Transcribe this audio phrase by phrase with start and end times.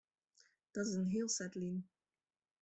[0.71, 1.77] Dat is al in heel set lyn.